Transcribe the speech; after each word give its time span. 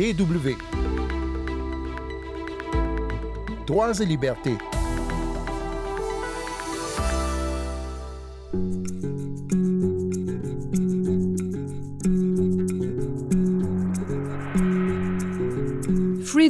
DW. 0.00 0.56
Droits 3.66 4.00
et 4.00 4.06
libertés. 4.06 4.56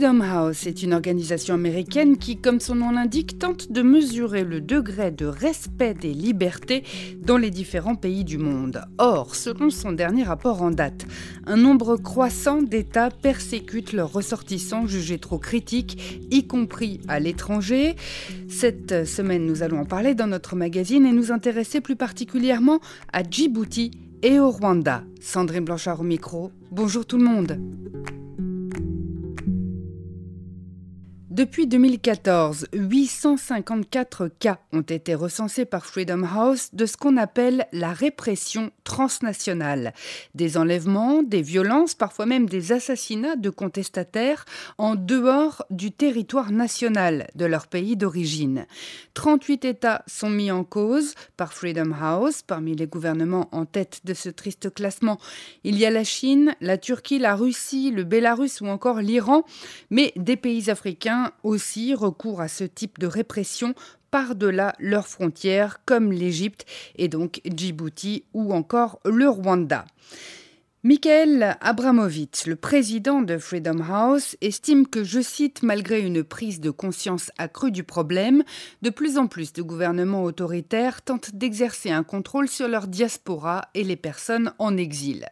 Freedom 0.01 0.23
House 0.23 0.67
est 0.67 0.83
une 0.83 0.95
organisation 0.95 1.53
américaine 1.53 2.17
qui, 2.17 2.39
comme 2.39 2.59
son 2.59 2.77
nom 2.77 2.91
l'indique, 2.91 3.39
tente 3.39 3.71
de 3.71 3.83
mesurer 3.83 4.45
le 4.45 4.63
degré 4.63 5.11
de 5.11 5.27
respect 5.27 5.93
des 5.93 6.15
libertés 6.15 6.85
dans 7.23 7.37
les 7.37 7.51
différents 7.51 7.97
pays 7.97 8.25
du 8.25 8.39
monde. 8.39 8.81
Or, 8.97 9.35
selon 9.35 9.69
son 9.69 9.93
dernier 9.93 10.23
rapport 10.23 10.63
en 10.63 10.71
date, 10.71 11.05
un 11.47 11.59
nombre 11.59 11.99
croissant 11.99 12.63
d'États 12.63 13.11
persécutent 13.11 13.93
leurs 13.93 14.11
ressortissants 14.11 14.87
jugés 14.87 15.19
trop 15.19 15.37
critiques, 15.37 16.27
y 16.31 16.47
compris 16.47 17.03
à 17.07 17.21
l'étranger. 17.21 17.95
Cette 18.49 19.05
semaine, 19.05 19.45
nous 19.45 19.63
allons 19.63 19.81
en 19.81 19.85
parler 19.85 20.15
dans 20.15 20.29
notre 20.29 20.57
magazine 20.57 21.05
et 21.05 21.13
nous 21.13 21.31
intéresser 21.31 21.83
plus 21.83 21.97
particulièrement 21.97 22.81
à 23.13 23.23
Djibouti 23.23 23.91
et 24.23 24.39
au 24.39 24.51
Rwanda. 24.51 25.05
Sandrine 25.21 25.67
Blanchard 25.67 26.01
au 26.01 26.05
micro. 26.05 26.53
Bonjour 26.71 27.05
tout 27.05 27.19
le 27.19 27.25
monde. 27.25 27.61
Depuis 31.31 31.69
2014, 31.69 32.67
854 32.73 34.27
cas 34.41 34.59
ont 34.73 34.81
été 34.81 35.15
recensés 35.15 35.65
par 35.65 35.87
Freedom 35.87 36.25
House 36.25 36.71
de 36.73 36.87
ce 36.87 36.97
qu'on 36.97 37.17
appelle 37.17 37.69
la 37.71 37.93
répression 37.93 38.73
transnationale. 38.83 39.95
Des 40.35 40.57
enlèvements, 40.57 41.23
des 41.23 41.41
violences, 41.41 41.95
parfois 41.95 42.27
même 42.27 42.49
des 42.49 42.73
assassinats 42.73 43.37
de 43.37 43.49
contestataires 43.49 44.45
en 44.77 44.97
dehors 44.97 45.65
du 45.71 45.93
territoire 45.93 46.51
national 46.51 47.29
de 47.37 47.45
leur 47.45 47.69
pays 47.69 47.97
d'origine. 47.97 48.67
38 49.15 49.65
États 49.67 50.03
sont 50.09 50.31
mis 50.31 50.51
en 50.51 50.65
cause 50.65 51.15
par 51.37 51.53
Freedom 51.53 51.93
House. 51.93 52.43
Parmi 52.43 52.75
les 52.75 52.89
gouvernements 52.89 53.49
en 53.53 53.67
tête 53.67 54.01
de 54.03 54.15
ce 54.15 54.31
triste 54.31 54.75
classement, 54.75 55.21
il 55.63 55.79
y 55.79 55.87
a 55.87 55.91
la 55.91 56.03
Chine, 56.03 56.57
la 56.61 56.77
Turquie, 56.77 57.21
la 57.21 57.37
Russie, 57.37 57.93
le 57.93 58.03
Bélarus 58.03 58.61
ou 58.61 58.67
encore 58.67 59.01
l'Iran, 59.01 59.45
mais 59.91 60.13
des 60.17 60.37
pays 60.37 60.71
africains 60.71 61.20
aussi 61.43 61.95
recours 61.95 62.41
à 62.41 62.49
ce 62.49 62.65
type 62.65 62.99
de 62.99 63.07
répression 63.07 63.75
par-delà 64.11 64.75
leurs 64.79 65.07
frontières, 65.07 65.81
comme 65.85 66.13
l'Égypte 66.13 66.67
et 66.97 67.09
donc 67.09 67.41
Djibouti 67.45 68.25
ou 68.35 68.53
encore 68.53 69.01
le 69.05 69.29
Rwanda. 69.29 69.85
Michael 70.83 71.59
Abramovitch, 71.61 72.47
le 72.47 72.57
président 72.57 73.21
de 73.21 73.37
Freedom 73.37 73.83
House, 73.87 74.35
estime 74.41 74.87
que, 74.87 75.05
je 75.05 75.21
cite, 75.21 75.63
malgré 75.63 76.01
une 76.01 76.25
prise 76.25 76.59
de 76.59 76.71
conscience 76.71 77.31
accrue 77.37 77.71
du 77.71 77.85
problème, 77.85 78.45
de 78.81 78.89
plus 78.89 79.19
en 79.19 79.27
plus 79.27 79.53
de 79.53 79.61
gouvernements 79.61 80.25
autoritaires 80.25 81.03
tentent 81.03 81.35
d'exercer 81.35 81.91
un 81.91 82.03
contrôle 82.03 82.49
sur 82.49 82.67
leur 82.67 82.87
diaspora 82.87 83.69
et 83.75 83.85
les 83.85 83.97
personnes 83.97 84.55
en 84.59 84.79
exil. 84.79 85.27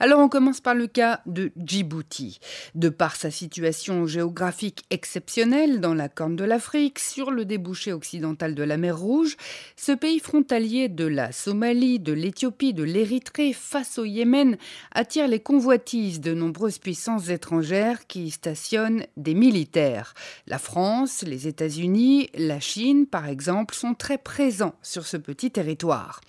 Alors 0.00 0.18
on 0.18 0.28
commence 0.28 0.60
par 0.60 0.74
le 0.74 0.88
cas 0.88 1.20
de 1.24 1.52
Djibouti. 1.56 2.40
De 2.74 2.88
par 2.88 3.14
sa 3.14 3.30
situation 3.30 4.08
géographique 4.08 4.82
exceptionnelle 4.90 5.80
dans 5.80 5.94
la 5.94 6.08
Corne 6.08 6.34
de 6.34 6.42
l'Afrique, 6.42 6.98
sur 6.98 7.30
le 7.30 7.44
débouché 7.44 7.92
occidental 7.92 8.56
de 8.56 8.64
la 8.64 8.76
mer 8.76 8.98
Rouge, 8.98 9.36
ce 9.76 9.92
pays 9.92 10.18
frontalier 10.18 10.88
de 10.88 11.06
la 11.06 11.30
Somalie, 11.30 12.00
de 12.00 12.12
l'Éthiopie, 12.12 12.74
de 12.74 12.82
l'Érythrée 12.82 13.52
face 13.52 13.96
au 13.96 14.04
Yémen 14.04 14.56
attire 14.92 15.28
les 15.28 15.40
convoitises 15.40 16.20
de 16.20 16.34
nombreuses 16.34 16.78
puissances 16.78 17.28
étrangères 17.28 18.06
qui 18.06 18.24
y 18.24 18.30
stationnent 18.30 19.04
des 19.16 19.34
militaires. 19.34 20.14
La 20.46 20.58
France, 20.58 21.22
les 21.26 21.48
États-Unis, 21.48 22.30
la 22.34 22.60
Chine, 22.60 23.06
par 23.06 23.28
exemple, 23.28 23.74
sont 23.74 23.94
très 23.94 24.18
présents 24.18 24.74
sur 24.82 25.06
ce 25.06 25.16
petit 25.16 25.50
territoire. 25.50 26.20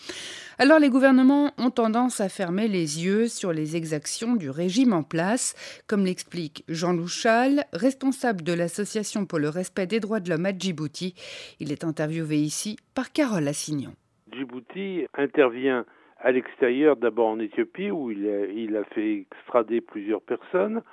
Alors 0.61 0.77
les 0.77 0.89
gouvernements 0.89 1.53
ont 1.57 1.71
tendance 1.71 2.21
à 2.21 2.29
fermer 2.29 2.67
les 2.67 3.03
yeux 3.03 3.27
sur 3.27 3.51
les 3.51 3.75
exactions 3.75 4.35
du 4.35 4.49
régime 4.49 4.93
en 4.93 5.01
place, 5.01 5.55
comme 5.87 6.05
l'explique 6.05 6.63
Jean 6.67 6.93
Louchal, 6.93 7.65
responsable 7.73 8.43
de 8.43 8.53
l'Association 8.53 9.25
pour 9.25 9.39
le 9.39 9.49
respect 9.49 9.87
des 9.87 9.99
droits 9.99 10.19
de 10.19 10.29
l'homme 10.29 10.45
à 10.45 10.55
Djibouti. 10.55 11.15
Il 11.59 11.71
est 11.71 11.83
interviewé 11.83 12.37
ici 12.37 12.77
par 12.93 13.11
Carole 13.11 13.47
Assignon. 13.47 13.95
Djibouti 14.31 15.07
intervient 15.17 15.83
à 16.21 16.31
l'extérieur, 16.31 16.95
d'abord 16.97 17.29
en 17.29 17.39
Éthiopie, 17.39 17.91
où 17.91 18.11
il 18.11 18.77
a, 18.77 18.83
fait 18.85 19.25
extrader 19.31 19.81
plusieurs 19.81 20.21
personnes, 20.21 20.83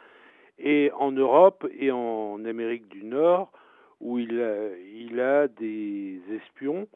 et 0.59 0.91
en 0.99 1.13
Europe 1.13 1.67
et 1.79 1.91
en 1.91 2.45
Amérique 2.45 2.89
du 2.89 3.05
Nord, 3.05 3.53
où 4.01 4.19
il 4.19 4.41
a, 4.41 5.49
des 5.49 6.21
espions 6.31 6.89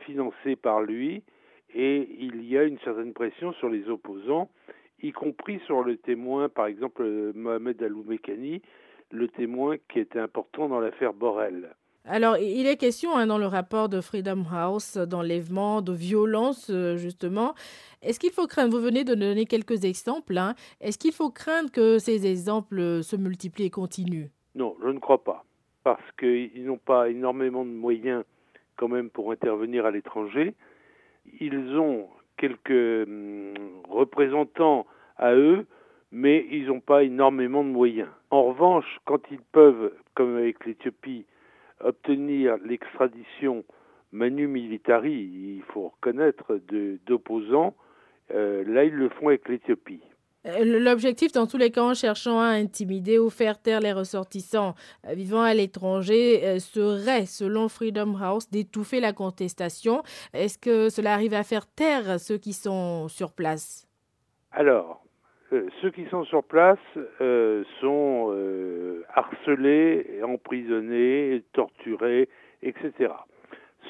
financés 0.00 0.56
par 0.56 0.82
lui, 0.82 1.22
et 1.74 2.08
il 2.18 2.44
y 2.44 2.56
a 2.56 2.62
une 2.62 2.78
certaine 2.80 3.12
pression 3.12 3.52
sur 3.54 3.68
les 3.68 3.88
opposants, 3.88 4.48
y 5.02 5.12
compris 5.12 5.60
sur 5.66 5.82
le 5.82 5.96
témoin, 5.96 6.48
par 6.48 6.66
exemple 6.66 7.04
Mohamed 7.34 7.82
Aloumekani, 7.82 8.62
le 9.10 9.28
témoin 9.28 9.76
qui 9.90 9.98
était 9.98 10.20
important 10.20 10.68
dans 10.68 10.80
l'affaire 10.80 11.12
Borrell. 11.12 11.74
Alors, 12.06 12.36
il 12.36 12.66
est 12.66 12.76
question 12.76 13.16
hein, 13.16 13.26
dans 13.26 13.38
le 13.38 13.46
rapport 13.46 13.88
de 13.88 14.02
Freedom 14.02 14.44
House 14.52 14.98
d'enlèvement, 14.98 15.80
de 15.80 15.94
violence, 15.94 16.68
euh, 16.68 16.96
justement. 16.96 17.54
Est-ce 18.02 18.20
qu'il 18.20 18.30
faut 18.30 18.46
craindre, 18.46 18.76
vous 18.76 18.84
venez 18.84 19.04
de 19.04 19.14
donner 19.14 19.46
quelques 19.46 19.84
exemples, 19.84 20.36
hein, 20.36 20.54
est-ce 20.82 20.98
qu'il 20.98 21.12
faut 21.12 21.30
craindre 21.30 21.70
que 21.70 21.98
ces 21.98 22.26
exemples 22.26 23.02
se 23.02 23.16
multiplient 23.16 23.64
et 23.64 23.70
continuent? 23.70 24.26
Non, 24.54 24.76
je 24.82 24.88
ne 24.88 24.98
crois 24.98 25.24
pas. 25.24 25.46
Parce 25.82 26.04
qu'ils 26.18 26.66
n'ont 26.66 26.76
pas 26.76 27.08
énormément 27.08 27.64
de 27.64 27.70
moyens 27.70 28.24
quand 28.76 28.88
même 28.88 29.08
pour 29.08 29.32
intervenir 29.32 29.86
à 29.86 29.90
l'étranger. 29.90 30.54
Ils 31.40 31.78
ont 31.78 32.08
quelques 32.36 33.08
hum, 33.08 33.54
représentants 33.88 34.86
à 35.16 35.34
eux, 35.34 35.64
mais 36.12 36.46
ils 36.50 36.66
n'ont 36.66 36.80
pas 36.80 37.02
énormément 37.02 37.64
de 37.64 37.70
moyens. 37.70 38.10
En 38.30 38.44
revanche, 38.44 38.98
quand 39.06 39.20
ils 39.30 39.40
peuvent, 39.52 39.92
comme 40.14 40.36
avec 40.36 40.66
l'Éthiopie, 40.66 41.24
obtenir 41.80 42.56
l'extradition 42.64 43.64
manu 44.12 44.46
militari, 44.46 45.12
il 45.56 45.62
faut 45.72 45.88
reconnaître, 45.88 46.60
d'opposants, 47.06 47.74
euh, 48.32 48.64
là 48.66 48.84
ils 48.84 48.94
le 48.94 49.08
font 49.08 49.28
avec 49.28 49.48
l'Éthiopie. 49.48 50.02
Euh, 50.46 50.78
l'objectif, 50.80 51.32
dans 51.32 51.46
tous 51.46 51.56
les 51.56 51.70
cas, 51.70 51.82
en 51.82 51.94
cherchant 51.94 52.38
à 52.38 52.48
intimider 52.48 53.18
ou 53.18 53.30
faire 53.30 53.60
taire 53.60 53.80
les 53.80 53.92
ressortissants 53.92 54.74
euh, 55.06 55.14
vivant 55.14 55.42
à 55.42 55.54
l'étranger, 55.54 56.58
serait, 56.60 57.26
selon 57.26 57.68
Freedom 57.68 58.14
House, 58.20 58.50
d'étouffer 58.50 59.00
la 59.00 59.12
contestation. 59.12 60.02
Est-ce 60.32 60.58
que 60.58 60.90
cela 60.90 61.14
arrive 61.14 61.34
à 61.34 61.42
faire 61.42 61.66
taire 61.66 62.20
ceux 62.20 62.36
qui 62.38 62.52
sont 62.52 63.08
sur 63.08 63.32
place? 63.32 63.88
Alors, 64.52 65.03
euh, 65.54 65.68
ceux 65.80 65.90
qui 65.90 66.04
sont 66.06 66.24
sur 66.24 66.42
place 66.42 66.78
euh, 67.20 67.62
sont 67.80 68.32
euh, 68.32 69.04
harcelés, 69.14 70.20
emprisonnés, 70.24 71.42
torturés, 71.52 72.28
etc. 72.62 73.12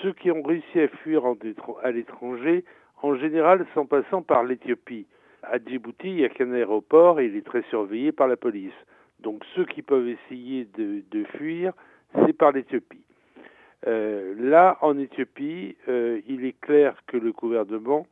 Ceux 0.03 0.13
qui 0.13 0.31
ont 0.31 0.43
réussi 0.43 0.81
à 0.81 0.89
fuir 0.89 1.23
à 1.83 1.91
l'étranger, 1.91 2.65
en 3.03 3.15
général, 3.17 3.65
sont 3.73 3.87
passant 3.87 4.21
par 4.21 4.45
l'Éthiopie. 4.45 5.07
À 5.43 5.59
Djibouti, 5.59 6.09
il 6.09 6.17
n'y 6.17 6.25
a 6.25 6.29
qu'un 6.29 6.53
aéroport 6.53 7.21
et 7.21 7.27
il 7.27 7.37
est 7.37 7.47
très 7.47 7.63
surveillé 7.71 8.13
par 8.13 8.29
la 8.29 8.37
police. 8.37 8.75
Donc 9.21 9.43
ceux 9.55 9.65
qui 9.65 9.81
peuvent 9.81 10.09
essayer 10.09 10.67
de, 10.77 11.03
de 11.11 11.25
fuir, 11.39 11.73
c'est 12.15 12.33
par 12.35 12.53
l'Éthiopie. 12.53 13.01
Là, 13.87 14.79
en 14.81 14.99
Éthiopie, 14.99 15.77
il 15.87 16.45
est 16.47 16.59
clair 16.61 16.97
que 17.07 17.19
le 17.19 17.33
gouvernement 17.33 18.07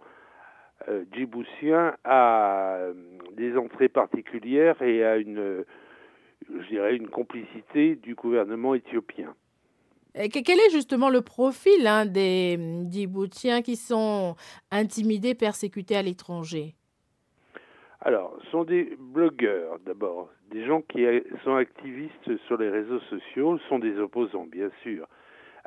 djiboutien 1.13 1.95
a 2.05 2.77
euh, 2.77 2.95
des 3.37 3.57
entrées 3.57 3.89
particulières 3.89 4.81
et 4.83 5.05
a 5.05 5.17
une, 5.17 5.65
je 6.49 6.69
dirais, 6.69 6.97
une 6.97 7.09
complicité 7.09 7.97
du 7.97 8.15
gouvernement 8.15 8.75
éthiopien. 8.75 9.35
quel 10.15 10.59
est 10.59 10.71
justement 10.71 11.11
le 11.11 11.23
profil 11.23 11.87
hein, 11.87 12.07
des 12.07 12.59
Djiboutiens 12.91 13.63
qui 13.63 13.77
sont 13.77 14.37
intimidés, 14.71 15.35
persécutés 15.35 15.97
à 15.97 16.03
l'étranger? 16.03 16.75
Alors, 18.01 18.37
ce 18.45 18.51
sont 18.51 18.65
des 18.65 18.97
blogueurs 18.99 19.79
d'abord, 19.87 20.29
des 20.51 20.67
gens 20.67 20.83
qui 20.83 21.07
sont 21.45 21.55
activistes 21.55 22.37
sur 22.47 22.57
les 22.57 22.69
réseaux 22.69 23.01
sociaux, 23.09 23.59
sont 23.69 23.79
des 23.79 23.97
opposants 23.99 24.47
bien 24.47 24.71
sûr, 24.83 25.07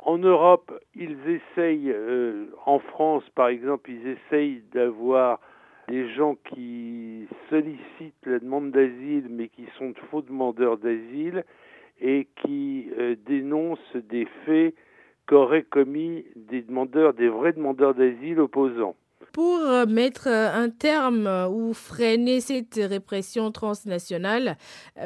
en 0.03 0.17
Europe, 0.17 0.71
ils 0.95 1.17
essayent, 1.27 1.91
euh, 1.91 2.47
en 2.65 2.79
France 2.79 3.23
par 3.35 3.47
exemple, 3.47 3.89
ils 3.91 4.07
essayent 4.07 4.61
d'avoir 4.73 5.39
des 5.87 6.09
gens 6.13 6.35
qui 6.35 7.27
sollicitent 7.49 8.25
la 8.25 8.39
demande 8.39 8.71
d'asile 8.71 9.27
mais 9.29 9.49
qui 9.49 9.65
sont 9.77 9.89
de 9.89 9.99
faux 10.11 10.21
demandeurs 10.21 10.77
d'asile 10.77 11.43
et 12.01 12.27
qui 12.43 12.89
euh, 12.97 13.15
dénoncent 13.25 13.95
des 13.95 14.25
faits 14.45 14.75
qu'auraient 15.27 15.63
commis 15.63 16.25
des 16.35 16.61
demandeurs, 16.61 17.13
des 17.13 17.29
vrais 17.29 17.53
demandeurs 17.53 17.95
d'asile 17.95 18.39
opposants. 18.39 18.95
Pour 19.31 19.59
mettre 19.87 20.27
un 20.27 20.69
terme 20.69 21.27
ou 21.51 21.73
freiner 21.73 22.39
cette 22.39 22.75
répression 22.75 23.51
transnationale, 23.51 24.57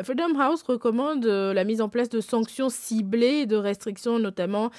Freedom 0.03 0.39
House 0.39 0.61
recommande 0.63 1.25
la 1.25 1.63
mise 1.63 1.81
en 1.81 1.89
place 1.89 2.09
de 2.09 2.21
sanctions 2.21 2.69
ciblées, 2.69 3.45
de 3.45 3.56
restrictions 3.56 4.19
notamment 4.19 4.69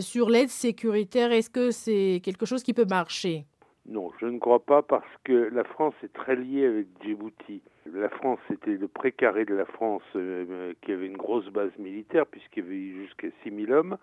sur 0.00 0.30
l'aide 0.30 0.48
sécuritaire. 0.48 1.32
Est-ce 1.32 1.50
que 1.50 1.70
c'est 1.70 2.20
quelque 2.22 2.46
chose 2.46 2.62
qui 2.62 2.72
peut 2.72 2.86
marcher? 2.88 3.46
Non, 3.86 4.10
je 4.18 4.26
ne 4.26 4.38
crois 4.38 4.64
pas 4.64 4.82
parce 4.82 5.10
que 5.24 5.50
la 5.52 5.64
France 5.64 5.94
est 6.02 6.12
très 6.12 6.36
liée 6.36 6.64
avec 6.64 6.86
Djibouti. 7.02 7.60
La 7.92 8.08
France, 8.08 8.38
c'était 8.48 8.76
le 8.76 8.88
précaré 8.88 9.44
de 9.44 9.54
la 9.54 9.66
France 9.66 10.02
euh, 10.16 10.72
qui 10.80 10.92
avait 10.92 11.06
une 11.06 11.18
grosse 11.18 11.48
base 11.50 11.70
militaire 11.78 12.26
puisqu'il 12.26 12.64
y 12.64 12.66
avait 12.66 13.04
jusqu'à 13.04 13.28
6000 13.42 13.72
hommes. 13.72 13.98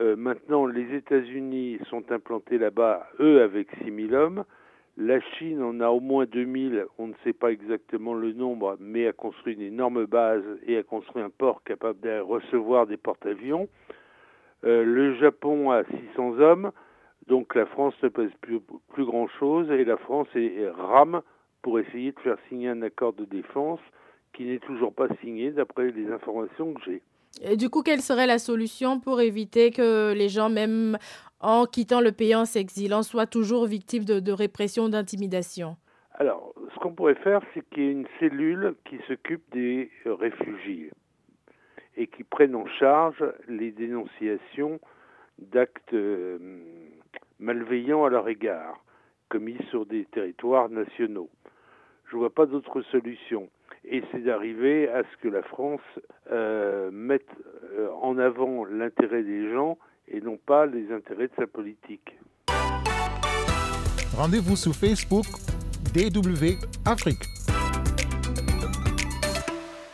Euh, 0.00 0.14
maintenant, 0.16 0.66
les 0.66 0.94
États-Unis 0.94 1.78
sont 1.88 2.12
implantés 2.12 2.58
là-bas, 2.58 3.08
eux, 3.18 3.42
avec 3.42 3.68
6000 3.82 4.14
hommes. 4.14 4.44
La 4.96 5.20
Chine 5.20 5.62
en 5.62 5.80
a 5.80 5.88
au 5.88 6.00
moins 6.00 6.26
2000, 6.26 6.84
on 6.98 7.08
ne 7.08 7.14
sait 7.24 7.32
pas 7.32 7.52
exactement 7.52 8.12
le 8.12 8.32
nombre, 8.32 8.76
mais 8.80 9.06
a 9.06 9.12
construit 9.12 9.54
une 9.54 9.62
énorme 9.62 10.04
base 10.04 10.44
et 10.66 10.76
a 10.76 10.82
construit 10.82 11.22
un 11.22 11.30
port 11.30 11.62
capable 11.64 12.00
de 12.00 12.20
recevoir 12.20 12.86
des 12.86 12.96
porte-avions. 12.96 13.68
Euh, 14.64 14.84
le 14.84 15.14
Japon 15.14 15.70
a 15.70 15.84
600 15.84 16.38
hommes. 16.40 16.72
Donc 17.26 17.54
la 17.54 17.66
France 17.66 17.94
ne 18.02 18.08
pèse 18.08 18.32
plus, 18.40 18.60
plus 18.92 19.04
grand-chose 19.04 19.70
et 19.70 19.84
la 19.84 19.96
France 19.96 20.28
est, 20.34 20.68
rame 20.68 21.22
pour 21.62 21.78
essayer 21.78 22.12
de 22.12 22.20
faire 22.20 22.36
signer 22.48 22.68
un 22.68 22.82
accord 22.82 23.12
de 23.12 23.24
défense 23.24 23.80
qui 24.32 24.44
n'est 24.44 24.58
toujours 24.58 24.92
pas 24.92 25.06
signé 25.20 25.50
d'après 25.50 25.90
les 25.92 26.10
informations 26.10 26.74
que 26.74 26.80
j'ai. 26.84 27.02
Du 27.56 27.70
coup, 27.70 27.82
quelle 27.82 28.00
serait 28.00 28.26
la 28.26 28.38
solution 28.38 29.00
pour 29.00 29.20
éviter 29.20 29.70
que 29.70 30.12
les 30.12 30.28
gens, 30.28 30.50
même 30.50 30.98
en 31.40 31.64
quittant 31.64 32.00
le 32.00 32.12
pays 32.12 32.34
en 32.34 32.44
s'exilant, 32.44 33.02
soient 33.02 33.26
toujours 33.26 33.66
victimes 33.66 34.04
de, 34.04 34.20
de 34.20 34.32
répression, 34.32 34.88
d'intimidation? 34.88 35.76
Alors, 36.14 36.52
ce 36.74 36.78
qu'on 36.80 36.92
pourrait 36.92 37.14
faire, 37.14 37.40
c'est 37.54 37.66
qu'il 37.70 37.82
y 37.82 37.86
ait 37.86 37.92
une 37.92 38.06
cellule 38.18 38.74
qui 38.84 38.98
s'occupe 39.08 39.42
des 39.52 39.90
réfugiés 40.04 40.90
et 41.96 42.06
qui 42.08 42.24
prenne 42.24 42.54
en 42.54 42.66
charge 42.66 43.24
les 43.48 43.72
dénonciations 43.72 44.80
d'actes 45.38 45.94
euh, 45.94 46.38
malveillants 47.38 48.04
à 48.04 48.10
leur 48.10 48.28
égard, 48.28 48.84
commis 49.28 49.56
sur 49.70 49.86
des 49.86 50.04
territoires 50.06 50.68
nationaux. 50.68 51.30
Je 52.06 52.16
ne 52.16 52.20
vois 52.20 52.34
pas 52.34 52.46
d'autre 52.46 52.82
solution. 52.82 53.48
Et 53.84 54.02
c'est 54.12 54.22
d'arriver 54.24 54.88
à 54.88 55.02
ce 55.02 55.22
que 55.22 55.28
la 55.28 55.42
France 55.42 55.80
euh, 56.30 56.90
mette 56.92 57.28
euh, 57.72 57.88
en 58.02 58.18
avant 58.18 58.64
l'intérêt 58.64 59.22
des 59.22 59.50
gens 59.50 59.78
et 60.08 60.20
non 60.20 60.36
pas 60.36 60.66
les 60.66 60.92
intérêts 60.92 61.28
de 61.28 61.32
sa 61.36 61.46
politique. 61.46 62.16
Rendez-vous 64.16 64.56
sur 64.56 64.74
Facebook 64.74 65.26
DW 65.94 66.58
Afrique. 66.84 67.39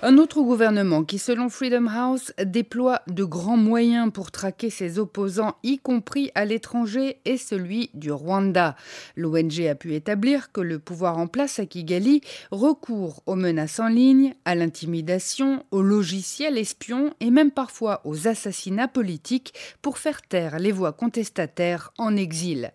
Un 0.02 0.18
autre 0.18 0.42
gouvernement 0.42 1.04
qui, 1.04 1.18
selon 1.18 1.48
Freedom 1.48 1.86
House, 1.88 2.34
déploie 2.44 3.00
de 3.06 3.24
grands 3.24 3.56
moyens 3.56 4.12
pour 4.12 4.30
traquer 4.30 4.68
ses 4.68 4.98
opposants, 4.98 5.56
y 5.62 5.78
compris 5.78 6.30
à 6.34 6.44
l'étranger, 6.44 7.16
est 7.24 7.38
celui 7.38 7.88
du 7.94 8.12
Rwanda. 8.12 8.76
L'ONG 9.16 9.66
a 9.66 9.74
pu 9.74 9.94
établir 9.94 10.52
que 10.52 10.60
le 10.60 10.78
pouvoir 10.78 11.16
en 11.16 11.26
place 11.26 11.58
à 11.58 11.64
Kigali 11.64 12.20
recourt 12.50 13.22
aux 13.24 13.36
menaces 13.36 13.80
en 13.80 13.88
ligne, 13.88 14.34
à 14.44 14.54
l'intimidation, 14.54 15.64
aux 15.70 15.82
logiciels 15.82 16.58
espions 16.58 17.14
et 17.20 17.30
même 17.30 17.50
parfois 17.50 18.02
aux 18.04 18.28
assassinats 18.28 18.88
politiques 18.88 19.54
pour 19.80 19.96
faire 19.96 20.20
taire 20.20 20.58
les 20.58 20.72
voix 20.72 20.92
contestataires 20.92 21.94
en 21.96 22.16
exil. 22.16 22.70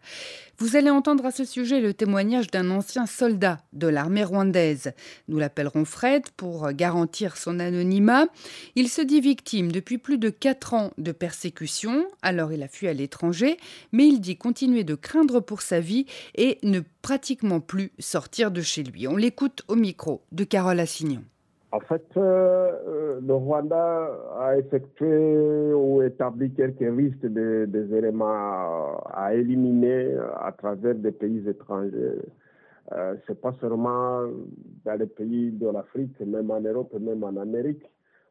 Vous 0.62 0.76
allez 0.76 0.92
entendre 0.92 1.26
à 1.26 1.32
ce 1.32 1.44
sujet 1.44 1.82
le 1.82 1.92
témoignage 1.92 2.46
d'un 2.52 2.70
ancien 2.70 3.08
soldat 3.08 3.58
de 3.74 3.88
l'armée 3.88 4.24
rwandaise. 4.24 4.92
Nous 5.28 5.40
l'appellerons 5.40 5.86
Fred 5.86 6.30
pour 6.38 6.72
garantir 6.74 7.36
son 7.36 7.60
anonymat. 7.60 8.28
Il 8.76 8.88
se 8.88 9.02
dit 9.02 9.22
victime 9.22 9.72
depuis 9.72 9.98
plus 9.98 10.20
de 10.20 10.30
4 10.30 10.76
ans 10.76 10.92
de 11.00 11.12
persécution, 11.12 12.06
alors 12.22 12.54
il 12.54 12.62
a 12.62 12.68
fui 12.68 12.88
à 12.88 12.94
l'étranger, 12.94 13.58
mais 13.92 14.08
il 14.08 14.22
dit 14.22 14.38
continuer 14.38 14.84
de 14.84 14.94
craindre 14.94 15.40
pour 15.40 15.64
sa 15.64 15.80
vie 15.80 16.06
et 16.36 16.60
ne 16.62 16.82
pratiquement 17.02 17.60
plus 17.60 17.92
sortir 17.98 18.52
de 18.52 18.62
chez 18.62 18.84
lui. 18.84 19.08
On 19.08 19.16
l'écoute 19.16 19.64
au 19.68 19.74
micro 19.74 20.22
de 20.32 20.44
Carole 20.44 20.80
Assignon. 20.80 21.24
En 21.74 21.80
fait, 21.80 22.06
euh, 22.18 22.72
euh, 22.86 23.22
le 23.22 23.34
Rwanda 23.34 24.10
a 24.38 24.58
effectué 24.58 25.74
ou 25.74 26.02
établi 26.02 26.52
quelques 26.52 26.80
risques 26.80 27.26
de, 27.26 27.66
des 27.66 27.96
éléments 27.96 28.98
à, 29.14 29.34
éliminer 29.34 30.18
à 30.38 30.52
travers 30.52 30.96
des 30.96 31.14
pays 31.14 31.48
étrangers. 31.48 32.20
Euh, 32.92 33.16
Ce 33.26 33.32
n'est 33.32 33.38
pas 33.38 33.54
seulement 33.62 34.24
dans 34.84 35.00
les 35.00 35.06
pays 35.06 35.52
de 35.52 35.70
l'Afrique, 35.70 36.20
même 36.20 36.52
en 36.52 36.60
Europe, 36.60 36.94
même 37.00 37.24
en 37.24 37.38
Amérique. 37.38 37.86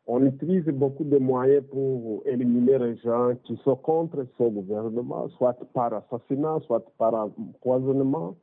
On 0.06 0.22
utilise 0.26 0.66
beaucoup 0.66 1.04
de 1.04 1.16
moyens 1.16 1.64
pour 1.70 2.22
éliminer 2.26 2.78
les 2.78 2.96
gens 2.96 3.32
qui 3.44 3.56
sont 3.64 3.76
contre 3.76 4.26
ce 4.36 4.44
gouvernement, 4.44 5.28
soit 5.38 5.56
par 5.72 5.94
assassinat, 5.94 6.58
soit 6.66 6.84
par 6.98 7.14
empoisonnement. 7.14 8.34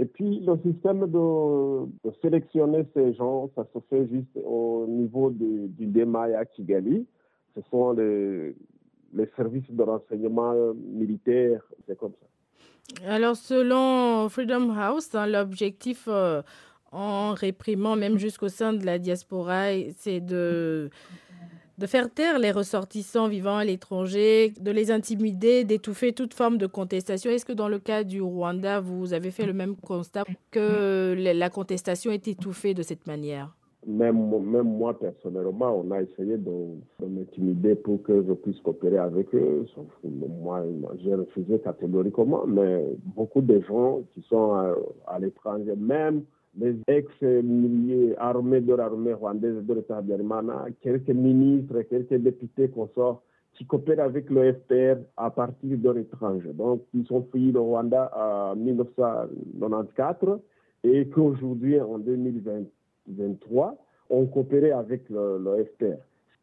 Et 0.00 0.06
puis, 0.06 0.40
le 0.40 0.56
système 0.64 1.06
de, 1.10 2.10
sélectionner 2.22 2.86
ces 2.94 3.12
gens, 3.12 3.50
ça 3.54 3.66
se 3.74 3.78
fait 3.90 4.08
juste 4.08 4.34
au 4.46 4.86
niveau 4.88 5.30
du, 5.30 5.68
du 5.68 6.02
à 6.14 6.44
Kigali. 6.46 7.06
Ce 7.54 7.60
sont 7.70 7.92
les, 7.92 8.56
services 9.36 9.70
de 9.70 9.82
renseignement 9.82 10.54
militaire, 10.74 11.60
c'est 11.86 11.98
comme 11.98 12.12
ça. 12.18 13.04
Alors, 13.12 13.36
selon 13.36 14.30
Freedom 14.30 14.70
House, 14.70 15.14
hein, 15.14 15.26
l'objectif 15.26 16.08
euh, 16.08 16.40
en 16.92 17.34
réprimant, 17.34 17.94
même 17.94 18.16
jusqu'au 18.16 18.48
sein 18.48 18.72
de 18.72 18.86
la 18.86 18.98
diaspora, 18.98 19.66
c'est 19.98 20.20
de 20.20 20.88
de 21.80 21.86
faire 21.86 22.12
taire 22.12 22.38
les 22.38 22.52
ressortissants 22.52 23.26
vivant 23.26 23.56
à 23.56 23.64
l'étranger, 23.64 24.52
de 24.60 24.70
les 24.70 24.90
intimider, 24.90 25.64
d'étouffer 25.64 26.12
toute 26.12 26.34
forme 26.34 26.58
de 26.58 26.66
contestation. 26.66 27.30
Est-ce 27.30 27.46
que 27.46 27.54
dans 27.54 27.70
le 27.70 27.78
cas 27.78 28.04
du 28.04 28.20
Rwanda, 28.20 28.80
vous 28.80 29.14
avez 29.14 29.30
fait 29.30 29.46
le 29.46 29.54
même 29.54 29.76
constat 29.76 30.24
que 30.50 31.14
la 31.16 31.48
contestation 31.48 32.10
est 32.12 32.28
étouffée 32.28 32.74
de 32.74 32.82
cette 32.82 33.06
manière? 33.06 33.56
Même, 33.86 34.14
moi, 34.14 34.98
personnellement, 34.98 35.82
on 35.82 35.90
a 35.90 36.02
essayé 36.02 36.36
de, 36.36 36.52
m'intimider 37.02 37.74
pour 37.76 38.02
que 38.02 38.22
je 38.28 38.34
puisse 38.34 38.60
coopérer 38.60 38.98
avec 38.98 39.34
eux. 39.34 39.64
Moi, 40.04 40.62
j'ai 41.02 41.14
refusé 41.14 41.60
catégoriquement, 41.60 42.44
mais 42.46 42.84
beaucoup 43.16 43.40
de 43.40 43.58
gens 43.62 44.02
qui 44.12 44.20
sont 44.28 44.52
à 45.06 45.18
l'étranger, 45.18 45.74
même 45.78 46.24
les 46.58 46.76
ex-milliers 46.88 48.16
armés 48.18 48.60
de 48.60 48.74
l'armée 48.74 49.12
rwandaise 49.12 49.64
de 49.64 49.74
l'État 49.74 50.02
d'Hermana, 50.02 50.66
quelques 50.82 51.10
ministres, 51.10 51.82
quelques 51.82 52.16
députés 52.16 52.68
consorts 52.68 53.22
qui 53.54 53.64
coopèrent 53.66 54.00
avec 54.00 54.30
le 54.30 54.52
FPR 54.54 55.00
à 55.16 55.30
partir 55.30 55.76
de 55.78 55.90
l'étranger. 55.90 56.52
Donc, 56.52 56.82
ils 56.94 57.06
ont 57.12 57.26
fui 57.30 57.52
le 57.52 57.60
Rwanda 57.60 58.10
en 58.16 58.56
1994 58.56 60.40
et 60.84 61.06
qu'aujourd'hui, 61.08 61.80
en 61.80 61.98
2023, 61.98 63.76
on 64.08 64.26
coopérait 64.26 64.72
avec 64.72 65.08
le, 65.10 65.64
FPR. 65.64 65.98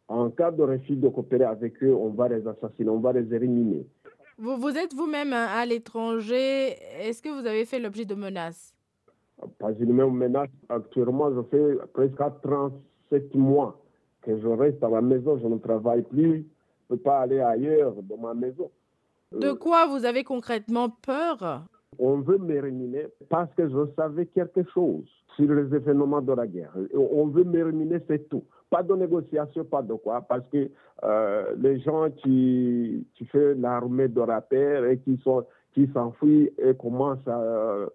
En 0.08 0.30
cas 0.30 0.52
de 0.52 0.64
refus 0.64 0.96
de 0.96 1.10
coopérer 1.10 1.44
avec 1.44 1.84
eux, 1.84 1.94
on 1.94 2.10
va 2.10 2.30
les 2.30 2.48
assassiner, 2.48 2.90
on 2.90 3.00
va 3.00 3.12
les 3.14 3.34
éliminer. 3.34 3.86
Vous, 4.38 4.56
vous 4.58 4.78
êtes 4.78 4.94
vous-même 4.94 5.34
à 5.34 5.66
l'étranger. 5.66 6.76
Est-ce 7.02 7.22
que 7.22 7.30
vous 7.30 7.46
avez 7.46 7.66
fait 7.66 7.80
l'objet 7.80 8.06
de 8.06 8.16
menaces? 8.16 8.77
Pas 9.60 9.72
une 9.80 9.94
même 9.94 10.14
menace. 10.14 10.50
Actuellement, 10.70 11.34
je 11.34 11.42
fais 11.50 11.78
presque 11.94 12.42
37 12.42 13.36
mois 13.36 13.80
que 14.22 14.40
je 14.40 14.48
reste 14.48 14.84
à 14.84 14.90
la 14.90 15.02
maison. 15.02 15.38
Je 15.42 15.48
ne 15.48 15.58
travaille 15.58 16.04
plus. 16.04 16.46
Je 16.90 16.94
ne 16.94 16.98
peux 16.98 17.04
pas 17.04 17.20
aller 17.20 17.40
ailleurs 17.40 17.94
dans 18.04 18.18
ma 18.18 18.34
maison. 18.34 18.70
De 19.32 19.52
quoi 19.52 19.88
vous 19.88 20.06
avez 20.06 20.24
concrètement 20.24 20.90
peur? 20.90 21.64
On 22.00 22.18
veut 22.20 22.38
m'éliminer 22.38 23.08
parce 23.30 23.54
que 23.56 23.68
je 23.68 23.88
savais 23.96 24.26
quelque 24.28 24.64
chose 24.74 25.06
sur 25.36 25.52
les 25.52 25.76
événements 25.76 26.22
de 26.22 26.34
la 26.34 26.48
guerre. 26.48 26.74
On 26.94 27.28
veut 27.28 27.44
m'éliminer, 27.44 28.00
c'est 28.08 28.30
tout. 28.30 28.44
Pas 28.70 28.84
de 28.84 28.94
négociation, 28.96 29.64
pas 29.66 29.82
de 29.82 29.94
quoi, 29.94 30.22
parce 30.22 30.48
que 30.52 30.70
euh, 31.04 31.56
les 31.58 31.80
gens 31.80 32.10
qui, 32.12 33.06
qui 33.16 33.26
font 33.26 33.56
l'armée 33.58 34.08
de 34.10 34.22
la 34.22 34.42
paix 34.42 34.92
et 34.92 34.98
qui 35.00 35.20
sont 35.24 35.46
qui 35.74 35.88
s'enfuient 35.94 36.52
et 36.58 36.74
commencent 36.74 37.28
à 37.28 37.86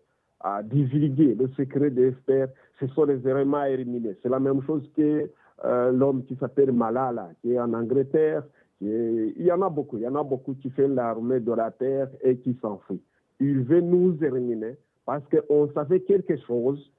à 0.42 0.62
divulguer 0.62 1.34
le 1.34 1.48
secret 1.56 1.90
des 1.90 2.08
experts, 2.08 2.48
ce 2.80 2.86
sont 2.88 3.04
les 3.04 3.26
éléments 3.26 3.58
à 3.58 3.70
éliminer. 3.70 4.16
C'est 4.22 4.28
la 4.28 4.40
même 4.40 4.62
chose 4.62 4.82
que 4.96 5.30
euh, 5.64 5.92
l'homme 5.92 6.24
qui 6.24 6.36
s'appelle 6.36 6.72
Malala, 6.72 7.30
qui 7.40 7.52
est 7.52 7.60
en 7.60 7.72
Angleterre. 7.72 8.42
il 8.80 9.34
y 9.38 9.52
en 9.52 9.62
a 9.62 9.70
beaucoup, 9.70 9.96
il 9.98 10.02
y 10.02 10.08
en 10.08 10.16
a 10.16 10.24
beaucoup 10.24 10.54
qui 10.54 10.70
font 10.70 10.88
l'armée 10.88 11.40
de 11.40 11.52
la 11.52 11.70
terre 11.70 12.08
et 12.22 12.36
qui 12.36 12.56
s'enfuient. 12.60 13.02
Il 13.38 13.62
veut 13.62 13.80
nous 13.80 14.16
éliminer 14.22 14.76
parce 15.06 15.22
qu'on 15.28 15.68
savait 15.72 16.00
quelque 16.00 16.36
chose, 16.46 16.90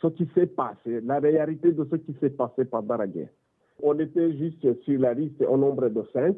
ce 0.00 0.06
qui 0.08 0.28
s'est 0.34 0.46
passé, 0.46 1.00
la 1.02 1.18
réalité 1.18 1.72
de 1.72 1.86
ce 1.90 1.96
qui 1.96 2.14
s'est 2.20 2.30
passé 2.30 2.64
pendant 2.64 2.96
la 2.96 3.06
guerre. 3.06 3.28
On 3.82 3.98
était 3.98 4.32
juste 4.36 4.82
sur 4.82 5.00
la 5.00 5.12
liste 5.12 5.42
au 5.42 5.56
nombre 5.56 5.88
de 5.88 6.02
cinq. 6.12 6.36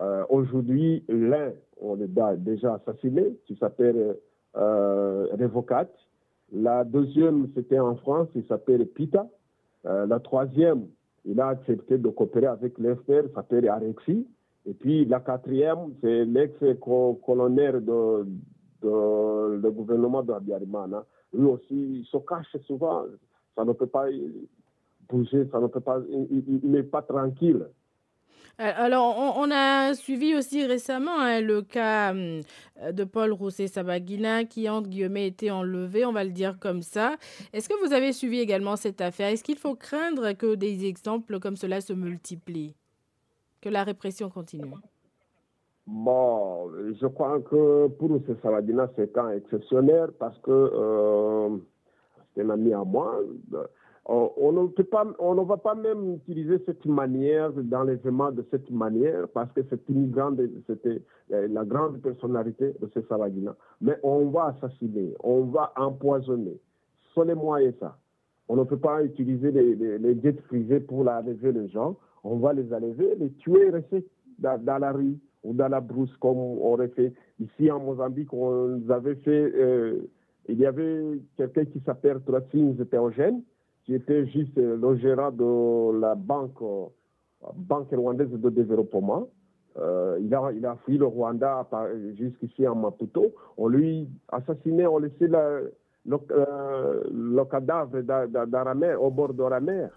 Euh, 0.00 0.24
aujourd'hui, 0.30 1.04
l'un, 1.08 1.52
on 1.80 1.96
l'a 1.96 2.36
déjà 2.36 2.74
assassiné, 2.74 3.36
qui 3.46 3.56
s'appelle 3.56 4.16
révocate. 4.54 5.92
La 6.52 6.84
deuxième, 6.84 7.48
c'était 7.54 7.78
en 7.78 7.96
France, 7.96 8.28
il 8.34 8.44
s'appelle 8.46 8.86
Pita. 8.86 9.26
la 9.84 10.20
troisième, 10.20 10.86
il 11.24 11.40
a 11.40 11.48
accepté 11.48 11.98
de 11.98 12.08
coopérer 12.08 12.46
avec 12.46 12.78
l'FR, 12.78 13.26
il 13.26 13.30
s'appelle 13.34 13.68
Arexi. 13.68 14.26
Et 14.66 14.74
puis 14.74 15.04
la 15.04 15.20
quatrième, 15.20 15.94
c'est 16.00 16.24
l'ex-colonel 16.24 17.84
de, 17.84 18.26
le 18.82 19.70
gouvernement 19.70 20.22
de 20.22 20.32
Abiyarimana. 20.32 21.04
Lui 21.32 21.46
aussi, 21.46 22.00
il 22.00 22.04
se 22.06 22.16
cache 22.18 22.56
souvent, 22.66 23.04
ça 23.56 23.64
ne 23.64 23.72
peut 23.72 23.86
pas 23.86 24.06
bouger, 25.08 25.48
ça 25.50 25.60
ne 25.60 25.66
peut 25.66 25.80
pas, 25.80 26.00
il 26.10 26.60
n'est 26.64 26.82
pas 26.82 27.02
tranquille. 27.02 27.66
Euh, 28.60 28.72
alors, 28.76 29.36
on, 29.36 29.50
a 29.50 29.94
suivi 29.94 30.34
aussi 30.34 30.66
récemment 30.66 31.18
hein, 31.18 31.40
le 31.40 31.62
cas 31.62 32.10
hum, 32.10 32.40
de 32.92 33.04
Paul 33.04 33.32
Rousset-Sabagina 33.32 34.44
qui, 34.44 34.68
entre 34.68 34.88
guillemets, 34.88 35.26
été 35.26 35.50
enlevé, 35.50 36.04
on 36.04 36.12
va 36.12 36.24
le 36.24 36.30
dire 36.30 36.58
comme 36.58 36.82
ça. 36.82 37.16
Est-ce 37.54 37.68
que 37.68 37.86
vous 37.86 37.94
avez 37.94 38.12
suivi 38.12 38.38
également 38.38 38.76
cette 38.76 39.00
affaire? 39.00 39.28
Est-ce 39.28 39.44
qu'il 39.44 39.56
faut 39.56 39.74
craindre 39.74 40.32
que 40.32 40.54
des 40.54 40.84
exemples 40.84 41.40
comme 41.40 41.56
cela 41.56 41.80
se 41.80 41.94
multiplient? 41.94 42.74
Que 43.62 43.70
la 43.70 43.82
répression 43.82 44.28
continue? 44.28 44.74
Bon, 45.86 46.70
je 47.00 47.06
crois 47.06 47.40
que 47.40 47.88
pour 47.88 48.10
Rousset-Sabagina, 48.10 48.90
c'est 48.94 49.16
un 49.16 49.30
exceptionnel 49.32 50.10
parce 50.18 50.38
que 50.38 50.50
euh, 50.50 51.56
c'est 52.34 52.42
un 52.42 52.50
ami 52.50 52.74
à 52.74 52.84
moi 52.84 53.18
on, 54.06 54.52
ne 54.52 54.82
pas, 54.82 55.06
on 55.18 55.34
ne 55.34 55.42
va 55.42 55.56
pas 55.56 55.74
même 55.74 56.14
utiliser 56.14 56.58
cette 56.66 56.84
manière 56.86 57.52
d'enlèvement 57.52 58.32
de 58.32 58.44
cette 58.50 58.70
manière 58.70 59.28
parce 59.28 59.52
que 59.52 59.60
c'est 59.68 59.88
une 59.88 60.12
c'était 60.66 61.02
la 61.28 61.64
grande 61.64 62.00
personnalité 62.00 62.74
de 62.80 62.88
ce 62.92 63.02
Saladina. 63.02 63.54
Mais 63.80 63.96
on 64.02 64.30
va 64.30 64.56
assassiner, 64.56 65.14
on 65.22 65.42
va 65.44 65.72
empoisonner. 65.76 66.58
Les 67.26 67.34
moyens 67.34 67.74
ça. 67.80 67.98
On 68.48 68.56
ne 68.56 68.64
peut 68.64 68.78
pas 68.78 69.04
utiliser 69.04 69.50
les, 69.50 69.74
les, 69.74 70.20
jets 70.22 70.32
privés 70.32 70.80
pour 70.80 71.06
enlever 71.06 71.52
les 71.52 71.68
gens. 71.68 71.96
On 72.24 72.36
va 72.38 72.54
les 72.54 72.72
enlever, 72.72 73.14
les 73.16 73.30
tuer, 73.34 73.68
rester 73.68 74.06
dans, 74.38 74.78
la 74.78 74.90
rue 74.90 75.18
ou 75.44 75.52
dans 75.52 75.68
la 75.68 75.80
brousse 75.80 76.16
comme 76.16 76.38
on 76.38 76.72
aurait 76.72 76.88
fait 76.88 77.12
ici 77.38 77.70
en 77.70 77.80
Mozambique. 77.80 78.32
On 78.32 78.80
avait 78.88 79.16
fait, 79.16 79.52
euh, 79.54 80.08
il 80.48 80.58
y 80.58 80.64
avait 80.64 81.20
quelqu'un 81.36 81.66
qui 81.66 81.80
s'appelle 81.80 82.20
Trotsins 82.24 82.74
Théogène 82.90 83.42
était 83.94 84.26
juste 84.26 84.56
le 84.56 84.96
gérant 84.96 85.30
de 85.30 86.00
la 86.00 86.14
banque, 86.14 86.60
euh, 86.62 86.86
banque 87.54 87.90
rwandaise 87.92 88.30
de 88.30 88.50
développement. 88.50 89.28
Euh, 89.78 90.18
il, 90.20 90.34
a, 90.34 90.50
il 90.52 90.66
a 90.66 90.76
fui 90.84 90.98
le 90.98 91.06
Rwanda 91.06 91.66
jusqu'ici 92.18 92.66
en 92.66 92.74
Maputo. 92.74 93.32
On 93.56 93.68
lui 93.68 94.08
assassinait, 94.30 94.86
on 94.86 94.98
laissait 94.98 95.28
le, 95.28 95.72
euh, 96.08 97.02
le, 97.12 97.44
cadavre 97.44 97.96
au 99.00 99.10
bord 99.10 99.32
de 99.32 99.44
la 99.44 99.60
mer. 99.60 99.90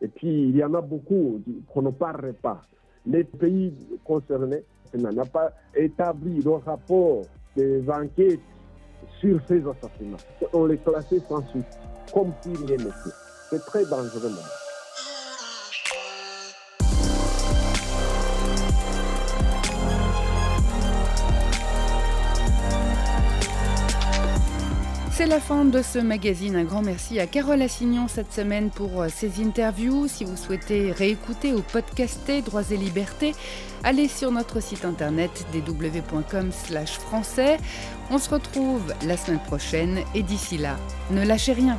Et 0.00 0.08
puis, 0.08 0.48
il 0.48 0.56
y 0.56 0.64
en 0.64 0.74
a 0.74 0.80
beaucoup 0.80 1.40
qu'on 1.72 1.82
ne 1.82 1.90
parlerait 1.90 2.32
pas. 2.32 2.62
Les 3.06 3.24
pays 3.24 3.74
concernés 4.04 4.64
n'ont 4.94 5.26
pas 5.26 5.52
établi 5.74 6.40
le 6.42 6.52
rapport 6.52 7.22
des 7.56 7.88
enquêtes 7.88 8.40
sur 9.20 9.40
ces 9.46 9.62
assassinats. 9.66 10.16
On 10.52 10.66
les 10.66 10.78
classait 10.78 11.20
sans 11.20 11.42
suite, 11.48 11.78
comme 12.12 12.32
si 12.42 12.50
rien 12.66 12.76
n'était. 12.76 13.29
C'est 13.50 13.66
très 13.66 13.84
dangereux. 13.84 14.32
C'est 25.10 25.26
la 25.26 25.40
fin 25.40 25.64
de 25.64 25.82
ce 25.82 25.98
magazine. 25.98 26.54
Un 26.54 26.62
grand 26.62 26.82
merci 26.82 27.18
à 27.18 27.26
Carole 27.26 27.60
Assignon 27.60 28.06
cette 28.06 28.32
semaine 28.32 28.70
pour 28.70 29.02
euh, 29.02 29.08
ses 29.08 29.42
interviews. 29.42 30.06
Si 30.06 30.24
vous 30.24 30.36
souhaitez 30.36 30.92
réécouter 30.92 31.52
ou 31.52 31.60
podcaster 31.60 32.42
Droits 32.42 32.70
et 32.70 32.76
Libertés, 32.76 33.34
allez 33.82 34.06
sur 34.06 34.30
notre 34.30 34.60
site 34.60 34.84
internet 34.84 35.44
www.com/français. 35.52 37.58
On 38.10 38.18
se 38.18 38.30
retrouve 38.30 38.94
la 39.04 39.16
semaine 39.16 39.42
prochaine 39.42 39.98
et 40.14 40.22
d'ici 40.22 40.56
là, 40.56 40.76
ne 41.10 41.26
lâchez 41.26 41.52
rien. 41.52 41.76